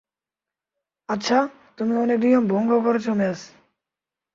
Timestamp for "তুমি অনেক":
1.77-2.17